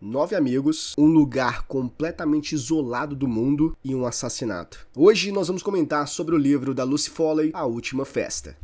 [0.00, 4.86] nove amigos, um lugar completamente isolado do mundo e um assassinato.
[4.96, 8.56] Hoje nós vamos comentar sobre o livro da Lucy Foley, A Última Festa.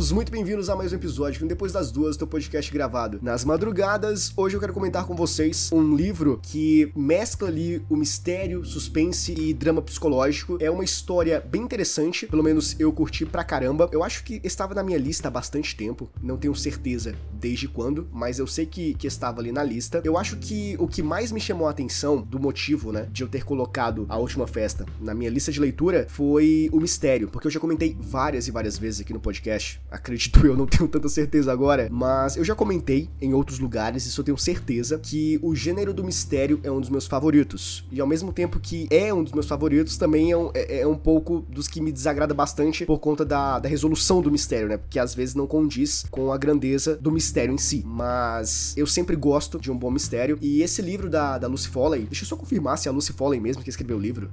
[0.00, 4.32] Todos muito bem-vindos a mais um episódio Depois das Duas, teu podcast gravado nas madrugadas.
[4.34, 9.52] Hoje eu quero comentar com vocês um livro que mescla ali o mistério, suspense e
[9.52, 10.56] drama psicológico.
[10.58, 13.90] É uma história bem interessante, pelo menos eu curti pra caramba.
[13.92, 18.08] Eu acho que estava na minha lista há bastante tempo, não tenho certeza desde quando,
[18.10, 20.00] mas eu sei que, que estava ali na lista.
[20.02, 23.28] Eu acho que o que mais me chamou a atenção do motivo, né, de eu
[23.28, 27.50] ter colocado a última festa na minha lista de leitura foi o mistério, porque eu
[27.50, 31.52] já comentei várias e várias vezes aqui no podcast acredito eu, não tenho tanta certeza
[31.52, 35.92] agora, mas eu já comentei em outros lugares, isso eu tenho certeza, que o gênero
[35.92, 37.84] do mistério é um dos meus favoritos.
[37.90, 40.86] E ao mesmo tempo que é um dos meus favoritos, também é um, é, é
[40.86, 44.76] um pouco dos que me desagrada bastante por conta da, da resolução do mistério, né?
[44.76, 47.82] Porque às vezes não condiz com a grandeza do mistério em si.
[47.86, 50.38] Mas eu sempre gosto de um bom mistério.
[50.40, 53.12] E esse livro da, da Lucy Foley, deixa eu só confirmar se é a Lucy
[53.12, 54.30] Foley mesmo que escreveu o livro.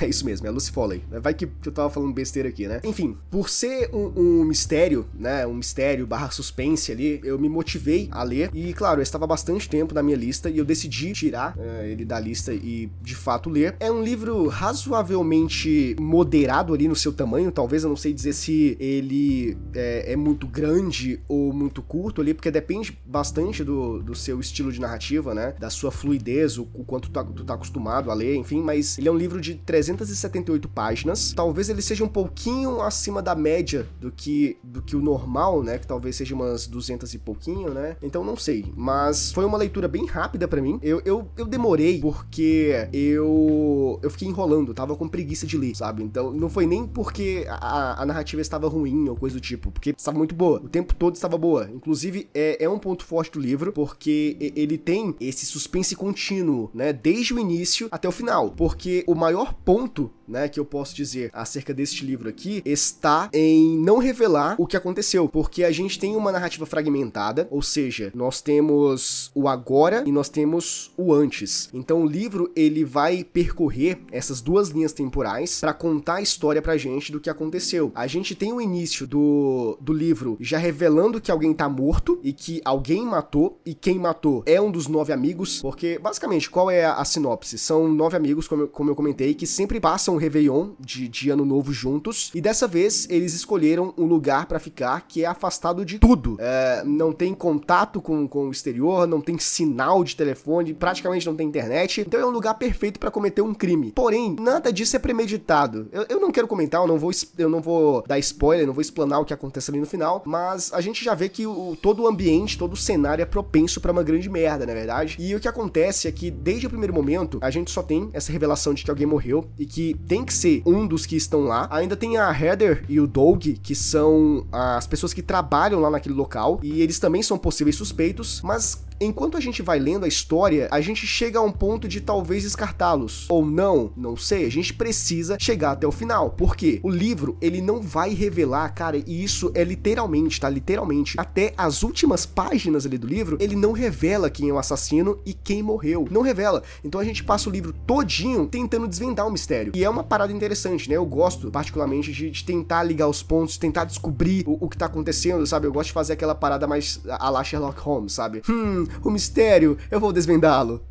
[0.00, 1.02] É isso mesmo, é Lucy Foley.
[1.22, 2.80] Vai que eu tava falando besteira aqui, né?
[2.84, 5.46] Enfim, por ser um, um mistério, né?
[5.46, 8.50] Um mistério barra suspense ali, eu me motivei a ler.
[8.52, 12.04] E, claro, eu estava bastante tempo na minha lista e eu decidi tirar uh, ele
[12.04, 13.74] da lista e, de fato, ler.
[13.80, 17.50] É um livro razoavelmente moderado ali no seu tamanho.
[17.50, 22.34] Talvez eu não sei dizer se ele é, é muito grande ou muito curto ali,
[22.34, 25.54] porque depende bastante do, do seu estilo de narrativa, né?
[25.58, 28.60] Da sua fluidez, o, o quanto tu tá, tu tá acostumado a ler, enfim.
[28.60, 31.32] Mas ele é um livro de 300 378 páginas.
[31.34, 35.78] Talvez ele seja um pouquinho acima da média do que do que o normal, né?
[35.78, 37.96] Que talvez seja umas 200 e pouquinho, né?
[38.02, 38.72] Então não sei.
[38.76, 40.78] Mas foi uma leitura bem rápida para mim.
[40.82, 46.02] Eu, eu, eu demorei porque eu eu fiquei enrolando, tava com preguiça de ler, sabe?
[46.02, 49.90] Então não foi nem porque a, a narrativa estava ruim ou coisa do tipo, porque
[49.90, 50.60] estava muito boa.
[50.62, 51.70] O tempo todo estava boa.
[51.72, 56.92] Inclusive é, é um ponto forte do livro, porque ele tem esse suspense contínuo, né?
[56.92, 58.50] Desde o início até o final.
[58.50, 63.28] Porque o maior ponto ponto, né, que eu posso dizer acerca deste livro aqui está
[63.32, 68.10] em não revelar o que aconteceu, porque a gente tem uma narrativa fragmentada, ou seja,
[68.14, 71.68] nós temos o agora e nós temos o antes.
[71.72, 76.76] Então o livro ele vai percorrer essas duas linhas temporais para contar a história pra
[76.76, 77.92] gente do que aconteceu.
[77.94, 82.32] A gente tem o início do, do livro já revelando que alguém tá morto e
[82.32, 86.84] que alguém matou e quem matou é um dos nove amigos, porque basicamente qual é
[86.84, 87.58] a, a sinopse?
[87.58, 89.80] São nove amigos, como eu, como eu comentei, que sempre sempre
[90.16, 92.30] o Réveillon de, de Ano Novo juntos.
[92.34, 96.36] E dessa vez eles escolheram um lugar para ficar que é afastado de tudo.
[96.40, 101.36] É, não tem contato com, com o exterior, não tem sinal de telefone, praticamente não
[101.36, 102.00] tem internet.
[102.00, 103.92] Então é um lugar perfeito para cometer um crime.
[103.92, 105.88] Porém, nada disso é premeditado.
[105.92, 108.82] Eu, eu não quero comentar, eu não vou, eu não vou dar spoiler, não vou
[108.82, 110.22] explanar o que acontece ali no final.
[110.26, 113.80] Mas a gente já vê que o, todo o ambiente, todo o cenário é propenso
[113.80, 115.16] para uma grande merda, na é verdade.
[115.18, 118.32] E o que acontece é que desde o primeiro momento a gente só tem essa
[118.32, 121.68] revelação de que alguém morreu e que tem que ser um dos que estão lá.
[121.70, 126.14] Ainda tem a Heather e o Doug, que são as pessoas que trabalham lá naquele
[126.14, 130.68] local, e eles também são possíveis suspeitos, mas enquanto a gente vai lendo a história,
[130.70, 133.26] a gente chega a um ponto de talvez descartá-los.
[133.28, 134.46] Ou não, não sei.
[134.46, 136.30] A gente precisa chegar até o final.
[136.30, 140.48] Porque o livro, ele não vai revelar, cara, e isso é literalmente, tá?
[140.48, 141.18] Literalmente.
[141.18, 145.32] Até as últimas páginas ali do livro, ele não revela quem é o assassino e
[145.32, 146.06] quem morreu.
[146.10, 146.62] Não revela.
[146.84, 149.72] Então a gente passa o livro todinho tentando desvendar o mistério.
[149.74, 150.96] E é uma parada interessante, né?
[150.96, 154.86] Eu gosto, particularmente, de, de tentar ligar os pontos, tentar descobrir o, o, que tá
[154.86, 155.66] acontecendo, sabe?
[155.66, 158.42] Eu gosto de fazer aquela parada mais a la Sherlock Holmes, sabe?
[158.48, 160.82] Hum, o mistério, eu vou desvendá-lo.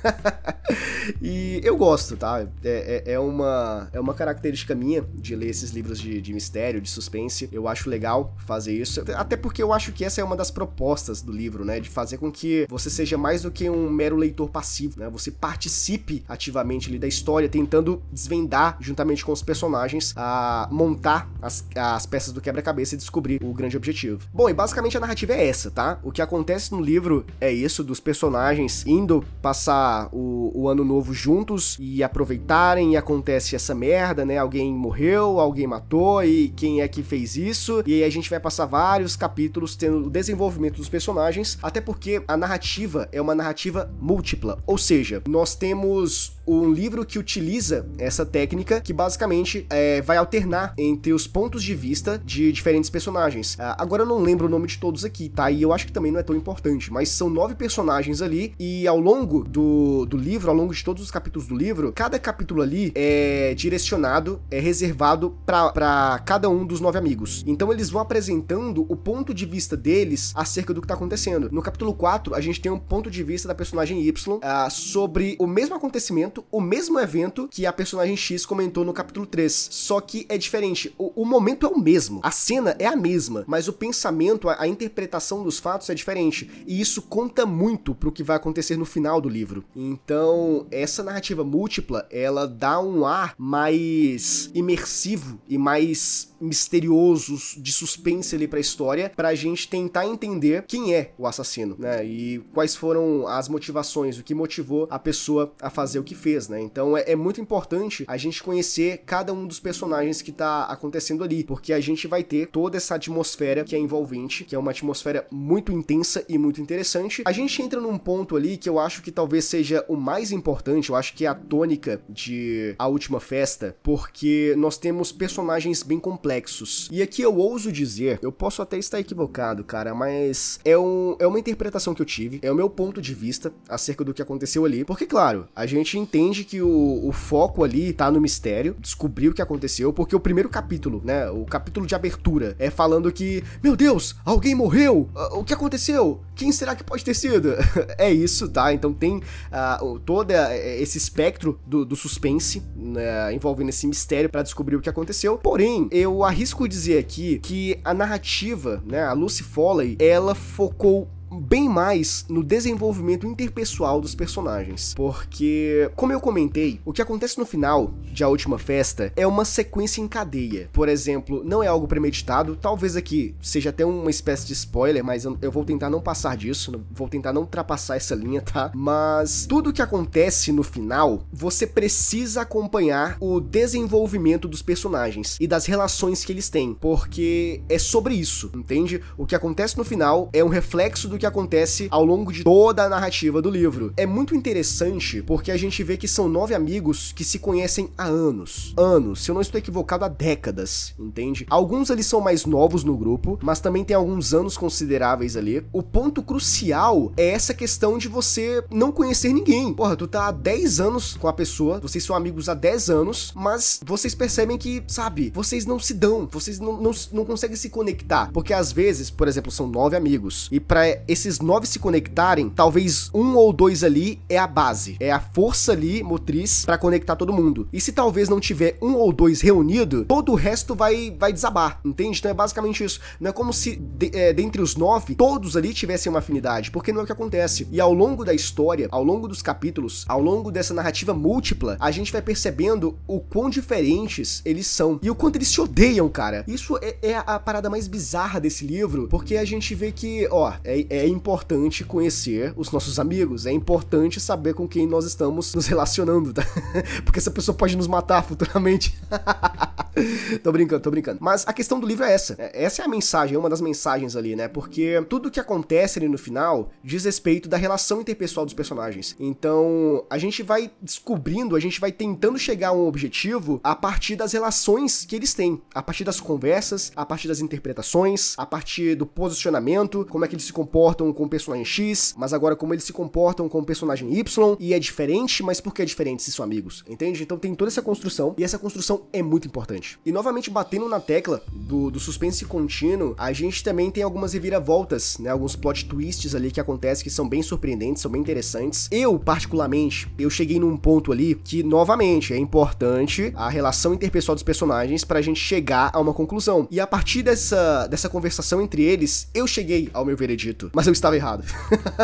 [1.20, 2.46] e eu gosto, tá?
[2.64, 6.80] É, é, é, uma, é uma característica minha de ler esses livros de, de mistério,
[6.80, 7.48] de suspense.
[7.52, 9.02] Eu acho legal fazer isso.
[9.14, 11.80] Até porque eu acho que essa é uma das propostas do livro, né?
[11.80, 15.08] De fazer com que você seja mais do que um mero leitor passivo, né?
[15.10, 21.64] Você participe ativamente ali da história, tentando desvendar, juntamente com os personagens, a montar as,
[21.74, 24.20] as peças do quebra-cabeça e descobrir o grande objetivo.
[24.32, 25.98] Bom, e basicamente a narrativa é essa, tá?
[26.02, 30.84] O que acontece no livro é isso, dos personagens indo passar passar o, o ano
[30.84, 34.38] novo juntos e aproveitarem e acontece essa merda, né?
[34.38, 37.82] Alguém morreu, alguém matou e quem é que fez isso?
[37.86, 42.22] E aí a gente vai passar vários capítulos tendo o desenvolvimento dos personagens, até porque
[42.28, 48.24] a narrativa é uma narrativa múltipla, ou seja, nós temos um livro que utiliza essa
[48.24, 53.56] técnica que basicamente é, vai alternar entre os pontos de vista de diferentes personagens.
[53.58, 55.50] Ah, agora eu não lembro o nome de todos aqui, tá?
[55.50, 58.86] E eu acho que também não é tão importante, mas são nove personagens ali e
[58.86, 62.62] ao longo do, do livro, ao longo de todos os capítulos do livro, cada capítulo
[62.62, 67.44] ali é direcionado, é reservado para cada um dos nove amigos.
[67.46, 71.48] Então eles vão apresentando o ponto de vista deles acerca do que tá acontecendo.
[71.50, 75.36] No capítulo 4, a gente tem um ponto de vista da personagem Y uh, sobre
[75.38, 79.68] o mesmo acontecimento, o mesmo evento que a personagem X comentou no capítulo 3.
[79.70, 80.94] Só que é diferente.
[80.98, 84.62] O, o momento é o mesmo, a cena é a mesma, mas o pensamento, a,
[84.62, 86.50] a interpretação dos fatos é diferente.
[86.66, 89.64] E isso conta muito pro que vai acontecer no final do livro.
[89.74, 98.34] Então, essa narrativa múltipla, ela dá um ar mais imersivo e mais misteriosos de suspense
[98.34, 102.04] ali para a história, para a gente tentar entender quem é o assassino, né?
[102.04, 106.29] E quais foram as motivações, o que motivou a pessoa a fazer o que fez,
[106.48, 106.60] né?
[106.60, 111.24] Então é, é muito importante a gente conhecer cada um dos personagens que tá acontecendo
[111.24, 114.70] ali, porque a gente vai ter toda essa atmosfera que é envolvente, que é uma
[114.70, 117.22] atmosfera muito intensa e muito interessante.
[117.26, 120.90] A gente entra num ponto ali que eu acho que talvez seja o mais importante,
[120.90, 125.98] eu acho que é a tônica de A Última Festa, porque nós temos personagens bem
[125.98, 126.88] complexos complexos.
[126.90, 131.26] E aqui eu ouso dizer, eu posso até estar equivocado, cara, mas é, um, é
[131.26, 134.64] uma interpretação que eu tive, é o meu ponto de vista acerca do que aconteceu
[134.64, 134.84] ali.
[134.84, 139.34] Porque, claro, a gente entende que o, o foco ali tá no mistério, descobrir o
[139.34, 143.76] que aconteceu, porque o primeiro capítulo, né, o capítulo de abertura, é falando que, meu
[143.76, 146.20] Deus, alguém morreu, ah, o que aconteceu?
[146.34, 147.54] Quem será que pode ter sido?
[147.96, 148.72] é isso, tá?
[148.72, 154.74] Então tem uh, todo esse espectro do, do suspense né, envolvendo esse mistério para descobrir
[154.74, 155.38] o que aconteceu.
[155.38, 161.68] Porém, eu arrisco dizer aqui que a narrativa, né, a Lucy Foley, ela focou bem
[161.68, 164.94] mais no desenvolvimento interpessoal dos personagens.
[164.94, 169.44] Porque, como eu comentei, o que acontece no final de A Última Festa é uma
[169.44, 170.68] sequência em cadeia.
[170.72, 175.24] Por exemplo, não é algo premeditado, talvez aqui seja até uma espécie de spoiler, mas
[175.24, 178.70] eu, vou tentar não passar disso, vou tentar não ultrapassar essa linha, tá?
[178.74, 185.66] Mas tudo que acontece no final, você precisa acompanhar o desenvolvimento dos personagens e das
[185.66, 189.00] relações que eles têm, porque é sobre isso, entende?
[189.16, 192.84] O que acontece no final é um reflexo do que acontece ao longo de toda
[192.84, 193.92] a narrativa do livro.
[193.96, 198.04] É muito interessante porque a gente vê que são nove amigos que se conhecem há
[198.04, 198.74] anos.
[198.76, 201.46] Anos, se eu não estou equivocado, há décadas, entende?
[201.50, 205.64] Alguns ali são mais novos no grupo, mas também tem alguns anos consideráveis ali.
[205.72, 209.74] O ponto crucial é essa questão de você não conhecer ninguém.
[209.74, 213.32] Porra, tu tá há 10 anos com a pessoa, vocês são amigos há 10 anos,
[213.34, 217.68] mas vocês percebem que, sabe, vocês não se dão, vocês não, não, não conseguem se
[217.68, 218.30] conectar.
[218.32, 223.10] Porque às vezes, por exemplo, são nove amigos, e para esses nove se conectarem, talvez
[223.12, 227.32] um ou dois ali é a base, é a força ali motriz para conectar todo
[227.32, 227.68] mundo.
[227.72, 231.80] E se talvez não tiver um ou dois reunido, todo o resto vai vai desabar,
[231.84, 232.18] entende?
[232.18, 233.00] Então é basicamente isso.
[233.18, 236.92] Não é como se de, é, dentre os nove todos ali tivessem uma afinidade, porque
[236.92, 237.66] não é o que acontece.
[237.72, 241.90] E ao longo da história, ao longo dos capítulos, ao longo dessa narrativa múltipla, a
[241.90, 246.44] gente vai percebendo o quão diferentes eles são e o quanto eles se odeiam, cara.
[246.46, 250.52] Isso é, é a parada mais bizarra desse livro, porque a gente vê que, ó,
[250.62, 255.54] é, é é importante conhecer os nossos amigos, é importante saber com quem nós estamos
[255.54, 256.42] nos relacionando, tá?
[257.04, 258.98] Porque essa pessoa pode nos matar futuramente.
[260.42, 261.18] tô brincando, tô brincando.
[261.20, 262.34] Mas a questão do livro é essa.
[262.38, 264.46] É, essa é a mensagem, é uma das mensagens ali, né?
[264.46, 269.16] Porque tudo que acontece ali no final diz respeito da relação interpessoal dos personagens.
[269.18, 274.16] Então, a gente vai descobrindo, a gente vai tentando chegar a um objetivo a partir
[274.16, 278.94] das relações que eles têm, a partir das conversas, a partir das interpretações, a partir
[278.94, 282.56] do posicionamento, como é que eles se comportam comportam com o personagem X, mas agora
[282.56, 285.84] como eles se comportam com o personagem Y, e é diferente, mas por que é
[285.84, 286.84] diferente se são amigos?
[286.88, 287.22] Entende?
[287.22, 289.98] Então tem toda essa construção, e essa construção é muito importante.
[290.04, 295.18] E novamente batendo na tecla do, do suspense contínuo, a gente também tem algumas reviravoltas,
[295.18, 295.30] né?
[295.30, 298.88] Alguns plot twists ali que acontecem que são bem surpreendentes, são bem interessantes.
[298.90, 304.42] Eu, particularmente, eu cheguei num ponto ali que, novamente, é importante a relação interpessoal dos
[304.42, 306.66] personagens pra gente chegar a uma conclusão.
[306.70, 310.94] E a partir dessa, dessa conversação entre eles, eu cheguei ao meu veredito mas eu
[310.94, 311.44] estava errado.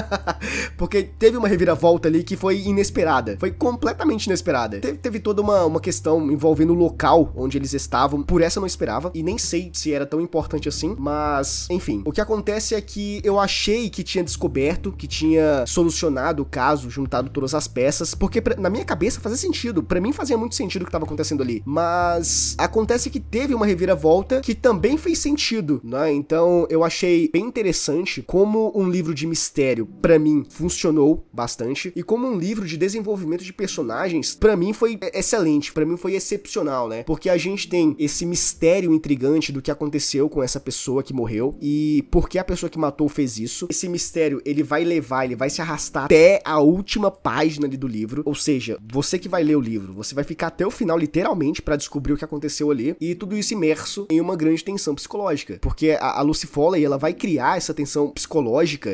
[0.76, 3.38] Porque teve uma reviravolta ali que foi inesperada.
[3.40, 4.78] Foi completamente inesperada.
[4.80, 8.22] Teve, teve toda uma, uma questão envolvendo o local onde eles estavam.
[8.22, 12.02] Por essa eu não esperava e nem sei se era tão importante assim, mas enfim.
[12.04, 16.90] O que acontece é que eu achei que tinha descoberto, que tinha solucionado o caso,
[16.90, 19.82] juntado todas as peças, porque pra, na minha cabeça fazia sentido.
[19.82, 21.62] Para mim fazia muito sentido o que estava acontecendo ali.
[21.64, 26.12] Mas acontece que teve uma reviravolta que também fez sentido, né?
[26.12, 32.02] Então eu achei bem interessante como um livro de mistério para mim funcionou bastante e
[32.02, 36.88] como um livro de desenvolvimento de personagens para mim foi excelente, para mim foi excepcional,
[36.88, 37.02] né?
[37.02, 41.56] Porque a gente tem esse mistério intrigante do que aconteceu com essa pessoa que morreu
[41.60, 43.66] e por que a pessoa que matou fez isso.
[43.70, 47.86] Esse mistério, ele vai levar, ele vai se arrastar até a última página ali do
[47.86, 50.96] livro, ou seja, você que vai ler o livro, você vai ficar até o final
[50.96, 54.94] literalmente para descobrir o que aconteceu ali e tudo isso imerso em uma grande tensão
[54.94, 58.45] psicológica, porque a, a Lucy Foley, ela vai criar essa tensão psicológica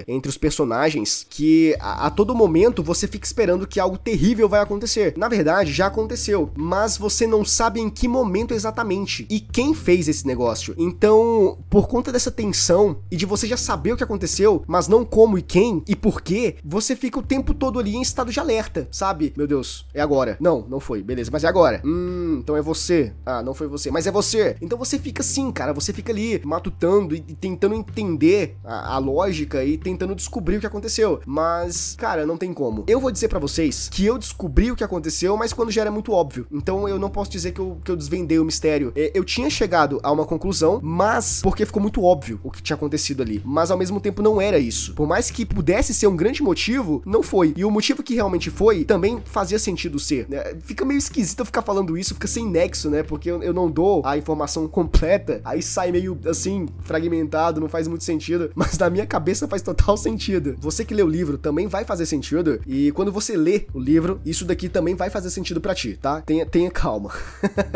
[0.09, 4.61] entre os personagens que a, a todo momento você fica esperando que algo terrível vai
[4.61, 5.15] acontecer.
[5.17, 10.09] Na verdade, já aconteceu, mas você não sabe em que momento exatamente e quem fez
[10.09, 10.75] esse negócio.
[10.79, 15.05] Então, por conta dessa tensão e de você já saber o que aconteceu, mas não
[15.05, 18.41] como e quem e por quê, você fica o tempo todo ali em estado de
[18.41, 19.33] alerta, sabe?
[19.37, 20.37] Meu Deus, é agora.
[20.41, 21.83] Não, não foi, beleza, mas é agora.
[21.85, 23.13] Hum, então é você.
[23.25, 24.57] Ah, não foi você, mas é você.
[24.61, 29.42] Então você fica assim, cara, você fica ali matutando e tentando entender a, a lógica
[29.65, 31.21] e tentando descobrir o que aconteceu.
[31.27, 32.85] Mas, cara, não tem como.
[32.87, 35.91] Eu vou dizer para vocês que eu descobri o que aconteceu, mas quando já era
[35.91, 36.47] muito óbvio.
[36.51, 38.93] Então eu não posso dizer que eu, que eu desvendei o mistério.
[38.97, 42.77] É, eu tinha chegado a uma conclusão, mas porque ficou muito óbvio o que tinha
[42.77, 43.43] acontecido ali.
[43.45, 44.95] Mas ao mesmo tempo não era isso.
[44.95, 47.55] Por mais que pudesse ser um grande motivo, não foi.
[47.57, 50.27] E o motivo que realmente foi também fazia sentido ser.
[50.29, 50.57] Né?
[50.61, 53.03] Fica meio esquisito ficar falando isso, fica sem nexo, né?
[53.03, 57.89] Porque eu, eu não dou a informação completa, aí sai meio assim, fragmentado, não faz
[57.89, 58.51] muito sentido.
[58.55, 60.57] Mas na minha cabeça faz total sentido.
[60.59, 62.61] Você que lê o livro também vai fazer sentido.
[62.67, 66.21] E quando você lê o livro, isso daqui também vai fazer sentido para ti, tá?
[66.21, 67.11] Tenha, tenha calma.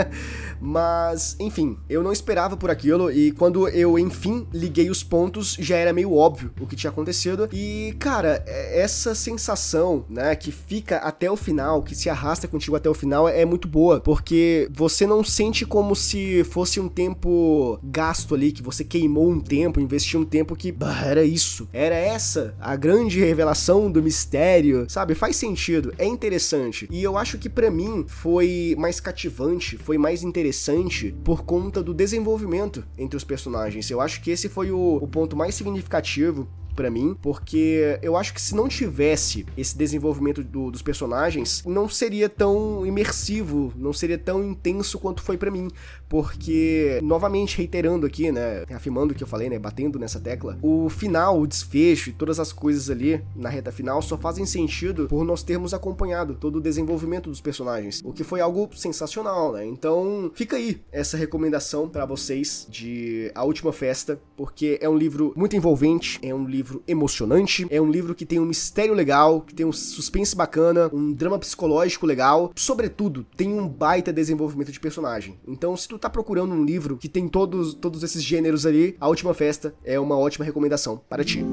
[0.61, 5.77] Mas, enfim, eu não esperava por aquilo e quando eu enfim liguei os pontos, já
[5.77, 7.49] era meio óbvio o que tinha acontecido.
[7.53, 12.77] E, cara, é, essa sensação, né, que fica até o final, que se arrasta contigo
[12.77, 17.79] até o final, é muito boa, porque você não sente como se fosse um tempo
[17.83, 21.95] gasto ali, que você queimou um tempo, investiu um tempo que bah, era isso, era
[21.95, 25.15] essa a grande revelação do mistério, sabe?
[25.15, 26.89] Faz sentido, é interessante.
[26.91, 31.95] E eu acho que para mim foi mais cativante, foi mais interessante por conta do
[31.95, 33.91] desenvolvimento entre os personagens.
[33.91, 38.33] Eu acho que esse foi o, o ponto mais significativo para mim, porque eu acho
[38.33, 44.19] que se não tivesse esse desenvolvimento do, dos personagens, não seria tão imersivo, não seria
[44.19, 45.69] tão intenso quanto foi para mim,
[46.09, 50.89] porque novamente reiterando aqui, né, afirmando o que eu falei, né, batendo nessa tecla, o
[50.89, 55.25] final, o desfecho e todas as coisas ali na reta final só fazem sentido por
[55.25, 59.65] nós termos acompanhado todo o desenvolvimento dos personagens, o que foi algo sensacional, né?
[59.65, 65.33] Então, fica aí essa recomendação para vocês de A Última Festa, porque é um livro
[65.37, 69.41] muito envolvente, é um livro livro emocionante, é um livro que tem um mistério legal,
[69.41, 74.81] que tem um suspense bacana, um drama psicológico legal, sobretudo, tem um baita desenvolvimento de
[74.81, 75.39] personagem.
[75.47, 79.07] Então, se tu tá procurando um livro que tem todos, todos esses gêneros ali, A
[79.07, 81.45] Última Festa é uma ótima recomendação para ti.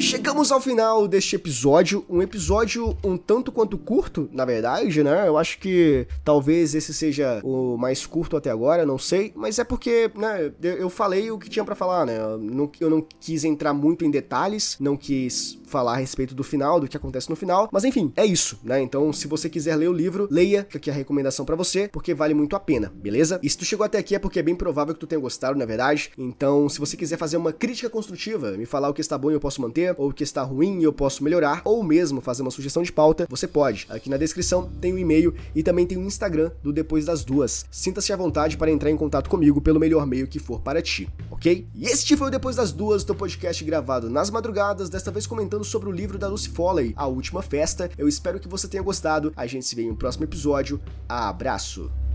[0.00, 5.26] Chegamos ao final deste episódio, um episódio um tanto quanto curto, na verdade, né?
[5.26, 9.64] Eu acho que talvez esse seja o mais curto até agora, não sei, mas é
[9.64, 12.16] porque, né, eu falei o que tinha para falar, né?
[12.16, 16.44] Eu não, eu não quis entrar muito em detalhes, não quis falar a respeito do
[16.44, 18.80] final, do que acontece no final, mas enfim, é isso, né?
[18.80, 21.88] Então, se você quiser ler o livro, leia, que aqui é a recomendação para você,
[21.88, 23.38] porque vale muito a pena, beleza?
[23.42, 25.58] E se tu chegou até aqui é porque é bem provável que tu tenha gostado,
[25.58, 26.10] na verdade.
[26.16, 29.34] Então, se você quiser fazer uma crítica construtiva, me falar o que está bom e
[29.34, 32.42] eu posso manter, ou o que está ruim e eu posso melhorar, ou mesmo fazer
[32.42, 33.86] uma sugestão de pauta, você pode.
[33.88, 37.04] Aqui na descrição tem o um e-mail e também tem o um Instagram do Depois
[37.04, 37.66] das Duas.
[37.70, 41.08] Sinta-se à vontade para entrar em contato comigo pelo melhor meio que for para ti,
[41.30, 41.66] ok?
[41.74, 45.64] E este foi o Depois das Duas, do podcast gravado nas madrugadas, desta vez comentando
[45.64, 47.90] sobre o livro da Lucy Foley, A Última Festa.
[47.96, 49.32] Eu espero que você tenha gostado.
[49.36, 50.80] A gente se vê em um próximo episódio.
[51.08, 52.07] Abraço!